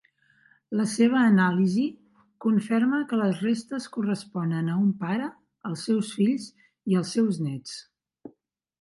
La 0.79 0.85
seva 0.93 1.19
anàlisi 1.23 1.83
conferma 2.47 3.03
que 3.13 3.21
les 3.21 3.45
restes 3.49 3.87
corresponen 3.99 4.75
a 4.77 4.81
un 4.87 4.91
pare, 5.05 5.31
els 5.73 5.87
seus 5.91 6.13
fills 6.19 6.53
i 6.95 7.03
els 7.05 7.17
seus 7.19 7.43
néts. 7.49 7.81